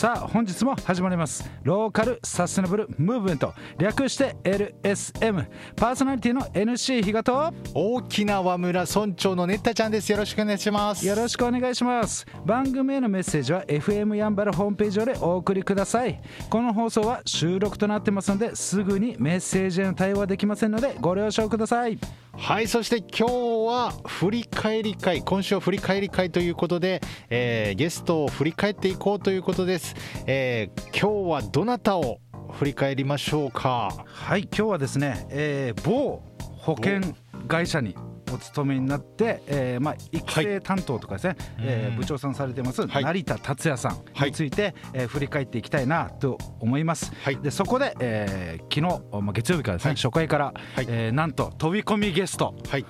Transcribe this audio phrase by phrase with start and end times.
[0.00, 1.44] さあ本日も始まります。
[1.62, 5.46] ローカルサステナブルムーブメント略して LSM
[5.76, 21.98] パーソナリティの NC 比嘉と大きな和村村長のねったちゃんですよろしくお願いしますよろしくお願いします番組へのメッセージは FM やんばるホームページ上でお送りくださいこの放送は収録となってますのですぐにメッセージへの対応はできませんのでご了承ください
[22.32, 23.34] はいそして今日
[23.66, 29.94] は振り返り会今週は振り返り会ということで、えー、ゲストを振り返っていこうということです、
[30.26, 32.18] えー、今日はどなたを
[32.52, 34.04] 振り返りましょうか？
[34.06, 36.22] はい今日はですね、えー、某
[36.58, 37.00] 保険
[37.46, 37.94] 会社に
[38.32, 47.12] お勤めになって、えーまあ、育成担当とかですね、はい、えー、部長さんされてます、はい、成田達也さんについて、はい、えー、振り返っていきたいなと思います。
[47.22, 50.86] はい、でそこで、えー、昨日、まあ、月曜日からですね、初回から、はい。
[50.88, 52.84] えー、なんと飛び込みゲスト、はい、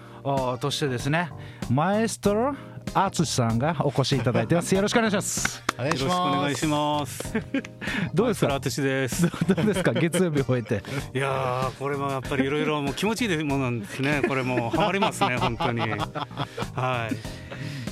[0.61, 1.31] としてですね
[1.71, 2.55] マエストロ
[2.95, 4.75] 淳さんがお越しいただいてます。
[4.75, 5.63] よろしくお願いします。
[5.79, 7.35] よろしくお願いします。
[8.15, 8.55] どうですか？
[8.55, 9.23] 淳です。
[9.47, 9.93] どうですか？
[9.93, 10.83] 月曜日を終えて。
[11.15, 14.23] いやこれもやっぱりいろいろもう気持ちいいものなんですね。
[14.27, 15.81] これもハマりますね本当に。
[15.81, 15.97] は
[17.11, 17.17] い。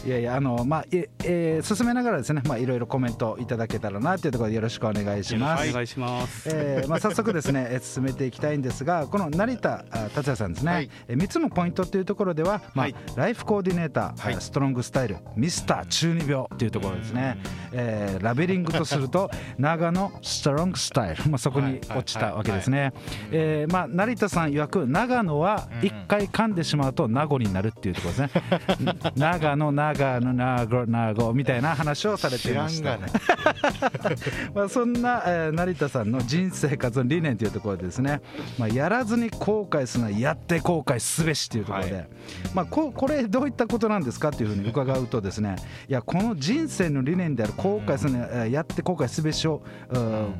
[0.08, 5.68] いやいやあのまあええー、進めながらですねまあいろいろコメントいただけたらなというところでよろしくお願いします。
[5.68, 6.48] お願いします。
[6.50, 10.72] えー、まあ早速ですね進めていきたいんですがこの成田達也さんですね。
[10.72, 17.36] はい、え三つのポイントというところではまあ、はい、ライフコーディネーター、はい、ストロングスタイルミスター中二病というところですね。
[17.72, 22.94] えー、ラベリングとすると長野ストロングスタイルまあそこに落ちたわけですね。
[23.30, 28.96] えー、まあ成田さん曰く長野は一回噛んでしまうと名護になるっていうところですね。
[29.14, 33.06] 長野長野長野なごみたいな話をされていました、ね、
[34.54, 38.20] まあそんな、えー、成田さんの人生活の理念というところでですね、
[38.58, 42.08] まあ、やらずに後悔するのはやって後悔すべしというところで、はい、
[42.54, 45.56] まあ、ここれどういったことなんですかというふうに伺うとですね。
[45.88, 49.62] いやこの人生の理念である後悔するのはやって後悔すべしを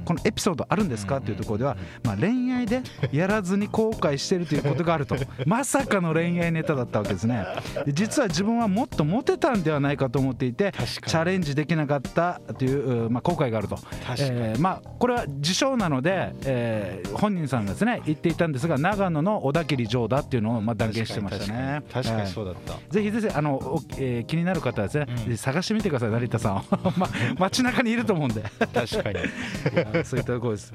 [0.04, 5.16] このエピソードあるんですかというところでは、まあ、恋愛でやらずに後悔しているということがあると。
[5.46, 7.44] まさかの恋愛ネタだったわけですね。
[7.88, 13.78] 実は自分はもっとモテたんではないかと思っていてチャレンジできなかったという、まあ、後悔があると、
[14.18, 21.82] えー、まあ、これは自称なので、えー、本人さんがですね言っていたんですが長野の小田切城だっていうのをまあ断言してましたね。
[21.92, 26.64] 確かにそうだった、ぜひぜひあの、えー、気になる方はですね、うん、探してみてください成田さん
[26.96, 28.42] ま街中にいると思うんで。
[28.58, 29.18] 確かに。
[30.04, 30.72] そういったところです。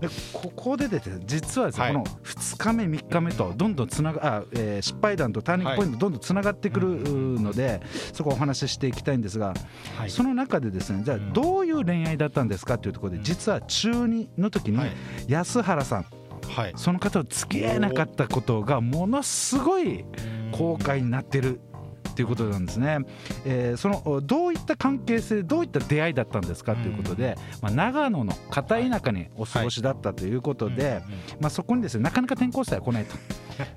[0.00, 6.88] でここでですね実はですね、はい、この2日目3日目とどんどんつながあ、えー、失敗談とターニングポイントどんどんつながってくる
[7.40, 7.80] ので、はい、
[8.12, 9.54] そこをお話ししていきたいんですが、
[9.96, 14.78] はい、その中でですねじゃあどういう恋愛だったんですかというところで実は中2の時に
[15.28, 16.06] 安原さん、
[16.48, 20.04] はい、その方と付き合えなかったことがものすごい
[20.52, 21.60] 後悔になってる
[22.14, 22.98] ということなんですね、
[23.44, 31.02] えー、そのどういった関係性どういった出会いだったんですかということで、まあ、長野の片田舎にお過ごしだったということで、
[31.40, 33.16] まあ、そこにですねなかなか転校生は来ないと。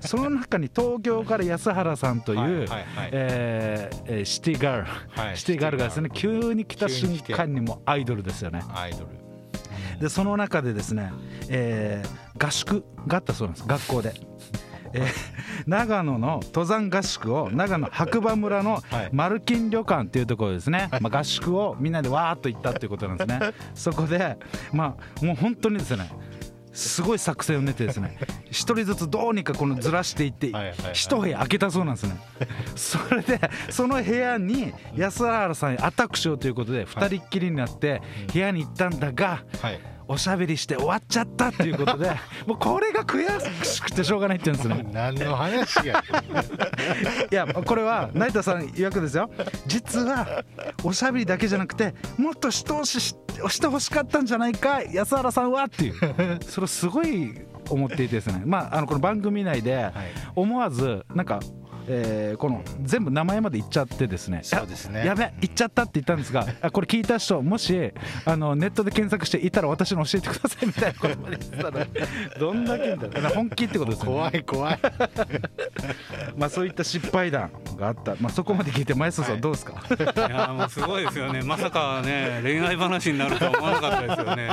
[0.00, 8.62] その中に東京から安原さんというシティガール、シティガールがですね急に来た瞬間にもアイドルですよね。
[8.74, 9.06] アイドル。
[10.00, 11.12] でその中でですね、
[11.48, 13.68] えー、合宿があったそうなんです。
[13.68, 14.14] 学校で。
[14.92, 15.04] えー、
[15.66, 18.82] 長野の登山合宿を長野白馬村の
[19.12, 23.40] マルキン旅館っていうところですね、まあ、合宿をみんなでわーっと行ったっていうことなんですね。
[23.74, 24.36] そこで
[24.72, 26.10] まあもう本当にですね
[26.72, 28.16] すごい作戦を練ってですね
[28.50, 30.52] 一人ずつどうにかこのずらしていって
[30.92, 32.16] 一部屋開けたそうなんですね。
[32.76, 33.40] それで
[33.70, 38.00] その部屋に安原さんにアタックしようということで二人っきりになって
[38.32, 42.10] 部屋に行ったんだが、はいおしゃべりして終わっちゃったっていうことで
[42.46, 43.24] もうこれが悔
[43.64, 44.90] しくてしょうがないって言うんですね。
[44.92, 46.02] 何の話や
[47.30, 49.30] いやこれは成田さん曰くですよ。
[49.66, 50.44] 実は
[50.82, 55.94] おしゃべりだけじゃなくてもっと一押ししてほしかったんじゃないか安原さんはっていう。
[56.48, 58.42] それすごい思っていてですね。
[58.46, 59.90] まああのこの番組内で
[60.34, 61.40] 思わずなんか
[61.90, 64.40] えー、この全部名前まで言っちゃってですね。
[64.42, 65.06] そうですね。
[65.06, 67.92] やべ言っちゃったって言ったんですが これ聞いた人もし
[68.24, 71.86] あのネットで検索していたら私の教えてくださいみたいなことまで言ったら
[72.38, 74.06] どんだけみたいな本気ってことですね。
[74.06, 74.78] 怖い怖い。
[76.36, 81.42] まあそういった失敗談があった、まあ、そこまで聞いて前園さんどうですか、はい、いやもうすごいですよね。
[81.42, 84.48] まさかね恋愛話になるとは思わなかったですよね。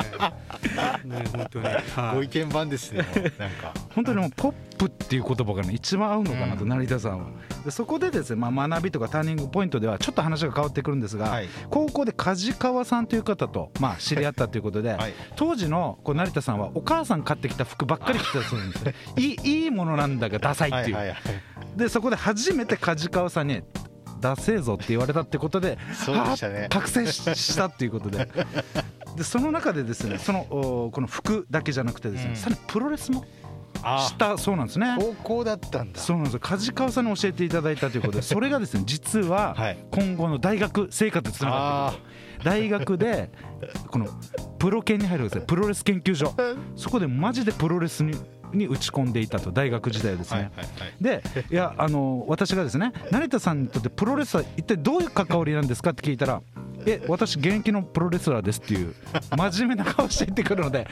[1.05, 3.05] ね本当に、はい、ご意見番ですね
[3.37, 7.27] なんか本当にもうポップっていう言葉がね一番合うのかなと、うん、成田さんは。
[7.63, 18.95] でそこでですね、まあ、学びとかターニングポイントではちょっと話が変わってくるんですが、はい、高校で梶川さんという方と、まあ、知り合ったということで、 はい、当時のこう成田さんはお母さん買ってきた服ばっかり着てたそうなんですね。
[19.17, 23.63] いいいいものなんだがダサいっていう、はいはいはい、でそこで初めて梶川さんに
[24.19, 26.65] ダセえぞって言われたってことでそうでしたね。
[26.65, 28.27] あ覚醒ししたっていうことで。
[29.15, 32.35] でその中でですねそのおこの服だけじゃなくてですね、うん。
[32.35, 33.44] さらにプロレスもあ
[34.07, 34.95] したそうなんですね。
[34.99, 35.99] 高校だったんだ。
[35.99, 36.33] そうなんです。
[36.35, 39.77] よ梶川さんに教えていただいたということでそれがですね 実ははい。
[39.91, 43.29] 今後の大学生活につながってくる大学で
[43.87, 44.07] この
[44.59, 46.33] プロ研に入るんですねプロレス研究所。
[46.75, 48.13] そこでマジでプロレスに
[48.53, 50.51] に打ち込んでいたと大学時代はですね、
[51.01, 51.21] で
[51.51, 56.41] いやあの私がですね成田さんにとってプロレスは一体どういう関わりなんですかって聞いたら
[56.85, 58.93] 「え私現役のプロレスラーです」っていう
[59.35, 60.87] 真面目な顔して言ってくるので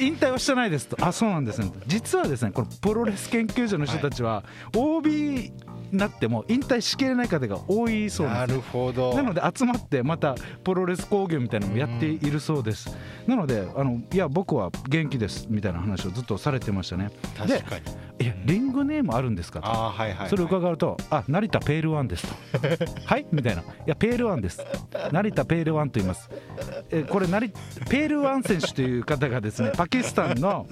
[0.00, 0.96] 引退はしてないですと。
[1.00, 1.70] あそうなんですね。
[1.86, 4.44] 実はですねこのプロレス研究所の人たちは
[4.74, 5.52] OB に
[5.92, 9.14] なっても引退しきれない方が多いそうなるほど。
[9.14, 12.96] なので集まってまたプロレス工業みたいなのもやっているそうです。
[13.26, 17.10] なのであのいや僕は元気ですみたいな話をずっとされてましたね。
[17.46, 18.24] で確かに。
[18.24, 19.68] いやリングネームあるんですかと。
[19.68, 20.28] はいはいはい。
[20.28, 22.34] それを伺うと「あ成田ペールワンです」と
[23.06, 24.64] 「はい?」みたいな「いやペールワンです。
[25.12, 26.30] 成田ペールワンと言います」
[26.90, 30.66] えこれ成ペールワン選手という方がですねパキスタンの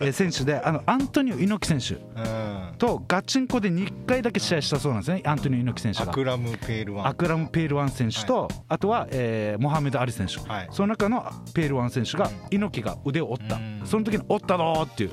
[0.00, 2.74] えー選手であのアントニオ猪木選手うん。
[2.78, 6.10] とガチンコで2回だけ試合したそうなんですねアントニオ猪木選手が。
[6.10, 7.06] アクラムペールワン。
[7.08, 10.68] アクラム・ペールワン選手と、あとは、えーモハメド・アリ選手、はい。
[10.70, 13.82] その中のペールワン選手が猪木が腕を折った、うん。
[13.84, 15.10] その時に折ったぞーっていう。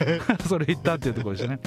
[0.48, 1.58] それ言ったっていうところですね、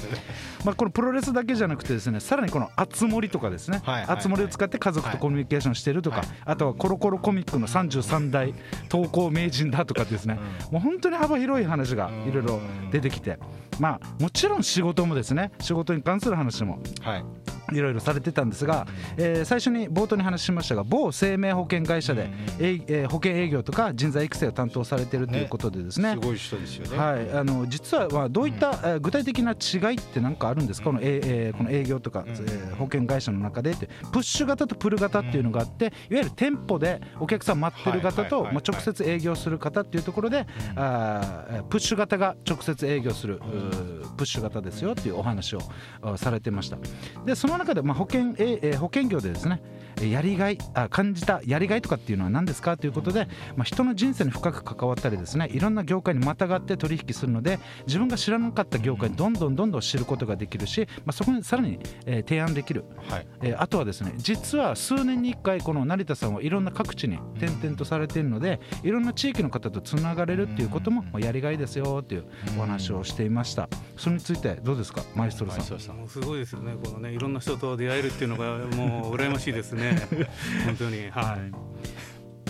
[0.66, 4.16] まあ、このプロレスだけじゃなくてですねさらにこの熱盛とかですね、はいはいはい。
[4.18, 8.54] 熱盛を使って家族とコミュニケーションしてるとか、はいあとはコロコロコミックの33代
[8.90, 10.40] 投稿名人だとかですね、
[10.72, 12.60] もう本当に幅広い話がいろいろ
[12.92, 13.40] 出てきて、
[13.80, 16.80] まあもちろん仕事もですね仕事に関する話も。
[17.02, 17.26] はい。
[17.72, 18.86] いろいろされてたんですが、
[19.18, 22.30] えー最初に冒頭に話しましたが某生命保険会社で、
[22.60, 26.14] えいえー保険営業とか人材育成を担当されているということでですね。
[26.14, 26.98] すごい人ですよね。
[26.98, 33.88] はい、あの実はまあどういった、えー具体的な違いって何かあるんですか、このえーえーこの営業とか、えー保険会社の中でって。
[34.12, 40.46] プッシュ型とプル型っていうのがあって、いわゆる店舗でお客さん待ってる方と、まあ、直接営業する方っていうところで、
[40.76, 45.60] あープッシュ型が直接営業する、うープッシュ型ですよっていうお話を
[46.02, 46.78] あされてました。
[47.26, 49.62] でその中でまあ保険、えー保険業でですね
[50.10, 62.86] やりがいあ感じたやりがいとかっていうのは何ですかということで、まあ、人の人生に深く関わったりですねいろんな業界にまたがって取引するので自分が知らなかった業界にどんどんどんどん知ることができるし、まあ、そこにさらに、えー提案できる。
[63.10, 63.28] はい。
[63.42, 72.26] えーあとはですね実は数年に1回この成田さんはいろんな各地に転々とされているのでいろんな地域の方とつながれるっていうこともまあやりがいですよっていう
[72.58, 73.70] お話をしていました。
[73.98, 75.60] それについてどうですかマエストロさん。
[75.60, 79.93] マエストロさんもうすごいですよねこのねいろんな人と出会えるっていうのがもう羨ましいですね
[80.66, 81.10] 本当に。
[81.10, 81.52] はい、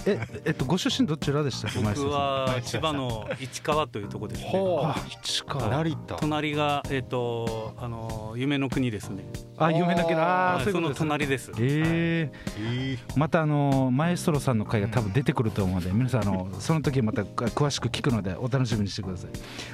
[0.06, 4.44] ええっとご出身どちらでした僕は千葉の市川というところです。
[4.44, 5.84] ねほうあ市川。
[6.19, 9.24] 隣がえっ、とあの夢の国ですね。
[9.57, 11.51] あ有名だけどあーはいそうの隣です。
[11.60, 19.30] ええーまたあのマエストロさんの回が多分出てくると思うので 皆さんあのその時また詳しく聞くのでお楽しみにしてください、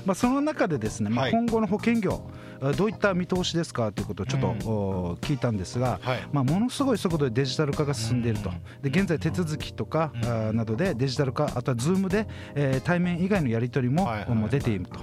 [0.06, 1.32] まあ、その中でですね、まあはい。
[1.32, 2.22] 今後の保険業
[2.62, 6.20] あどういった見通しですかということをちょっと、聞いたんですが、はい。
[6.34, 8.52] まあ、ものすごい速度でデジタル化が進んでいると。
[8.82, 10.12] で現在手続きとか、
[10.54, 15.00] などでデジタル化あとは Zoom で、えー対面以外のやり取りも,、もう出ていると。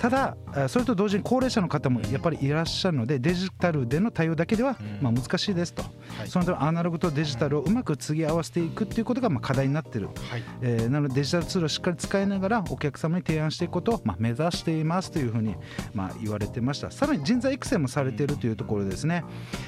[0.00, 4.98] ただあそれと同時に高齢者の方もやっぱりいらっしゃるのでデジタルでの対応だけではうん。
[5.02, 6.28] まあ難しいですと、はい。
[6.28, 10.42] そのためアナログとデジタルをうまく継ぎ合わせていくっていうことがまあ課題になっている、はい。
[10.62, 15.54] えーなのでデジタルツールをしっかり使いながらお客様に提案していくことをまあ目指していますというふうに
[15.92, 16.90] まあ言われてました。
[16.90, 19.22] さらに人材育成もされているというところですね、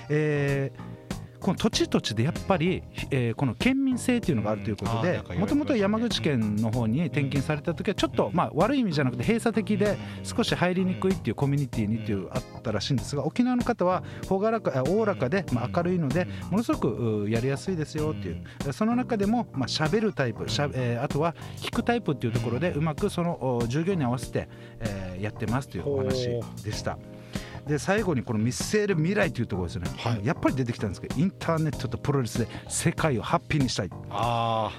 [0.09, 1.03] えー
[1.43, 18.42] この土地土地でやっぱり、えーこの県民性というのがあるということでもともと山口県の方に転勤された時はちょっと、まあ、悪い意味じゃなくて閉鎖的で少し入りにくいっていうコミュニティにっていうあったらしいんですが沖縄の方は朗らかあおおらかで、まあ、明るいのでものすごくうやりやすいですよっていう。
[18.72, 24.49] その中でも、まあ、喋るタイプしゃ、えーあとは聞くタイプっていうところでうまくそのお従業員に合わせて、
[24.80, 26.28] えーやってますというお話
[26.64, 26.99] でした。
[27.66, 30.26] で最後にこの見据える未来というところですね、はい。
[30.26, 33.90] やっぱり出てきたんですけどインターネットとプロレスで世界をハッピーにしたい。
[34.11, 34.71] あ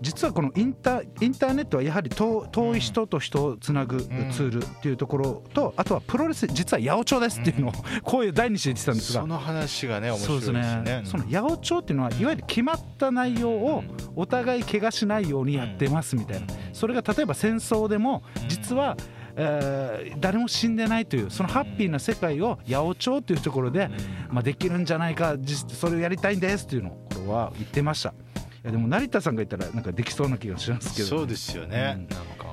[0.00, 7.72] 実はこのインターインターネットはやはり遠遠い人と人をつなぐツールっていうところとあとはプロレス実は八百長ですっていうのを
[8.04, 9.20] こういう第二子で言ってたんあですが。
[9.22, 10.60] その話がね面白そいうですね。
[10.60, 11.02] ですね。
[11.04, 13.82] その八百長っていうのはいわゆる決まった内容を
[14.14, 16.46] お互い怪我しないようにやってますみたいな。
[16.72, 18.96] それが例えば戦争でも実は、
[19.40, 23.88] えー誰も死んでないというそのハッピーな世界を八百長というところで、
[24.30, 28.10] まあ、できるんじゃないか実それをやりたいんですというのをこれは言ってました。
[28.10, 28.12] い
[28.64, 32.08] やでも成田さんが言ったらなんかできそうな気がしますけどそうですよね、うん。
[32.08, 32.47] なんか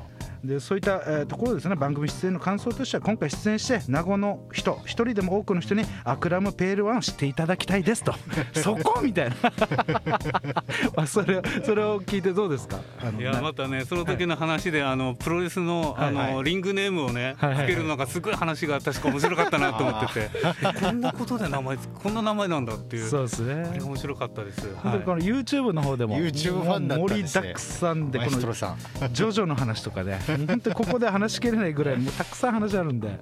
[0.45, 1.75] でそういった、えーところですね。
[1.75, 8.13] 番組出演の感想としては今回出演して名護の人一人でも多くの人にアクラムペールワンを知っていただきたいですと。
[8.53, 9.35] そこみたいな。
[10.95, 12.79] まあそれそれを聞いてどうですか？
[13.01, 16.35] あのいやなまたねその時の話で、あのプロレスのあの、はい。
[16.35, 17.67] はリングネームをね、はいはいはい。
[17.67, 20.29] つけるのがすごい話が確か面白かったなと思ってて。
[20.81, 23.09] こんなことで名前こんな名前なんだっていう。
[23.09, 24.67] そうですあれね面白かったです。
[24.83, 27.41] 本当にこの YouTube の方でも YouTube ファンだったんですね。
[27.41, 33.19] 盛りだくさんでこのジョジョの話とかね本当にここで話しきれないぐらいもうたくさん話あるんで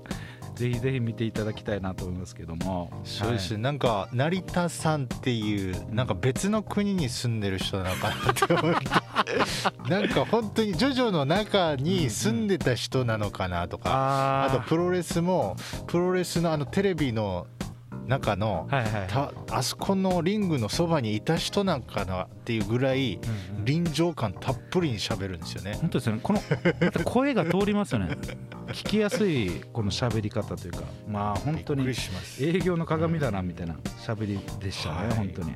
[0.56, 2.92] ぜひぜひ見ていただきたいなと思いますけども。
[3.04, 8.88] そうです、なんか成田さんっていうなんか別の国に住んでる人なのかなって思って。
[9.90, 15.56] なんか本当にジョジョの中に住んでた人なのかなとか、ああとプロレスも
[15.88, 17.48] プロレスのあのテレビの
[18.08, 23.20] 中のはいはいたあそこのリングのそばにいた人なんかなっていうぐらい
[23.64, 25.78] 臨場感たっぷりに喋るんですよね。
[25.80, 26.22] 本当ですよね。
[26.22, 26.40] この
[27.06, 28.18] 声が通りますよね。
[28.70, 30.84] 聞きやすいこの喋り方というか。
[31.08, 31.86] まあ本当に。
[32.42, 35.14] 営業の鏡だなみたいな喋りでしたね、はい。
[35.16, 35.54] 本当に、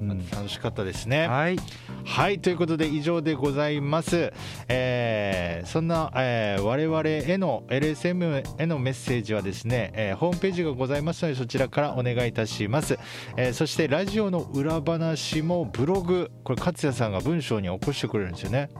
[0.00, 0.30] うん。
[0.30, 1.26] 楽しかったですね。
[1.26, 1.56] はい。
[2.04, 4.32] はいということで以上でございます、
[4.68, 12.98] えーそんな、えー我々への LSM へのメッセージはですね、えーホームページがございますのでそちらからお願いいたします、
[13.36, 18.70] えーそしてラジオの裏話もブログこれ勝也さんが文章に起こしてくれるんですよね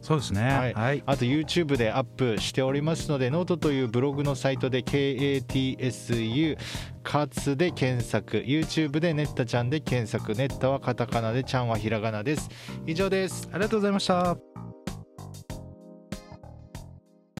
[0.00, 0.42] そうですね。
[0.42, 0.74] はい。
[0.74, 6.56] はい、あと YouTube でアップしておりますのでノートというブログのサイトで KATSU
[7.02, 8.38] カツで検索。
[8.38, 10.34] YouTube でネッタちゃんで検索。
[10.34, 12.48] ネッタはカタカナでちゃんはひらがなです。
[12.86, 13.48] 以上です。
[13.52, 14.69] ありがとうございました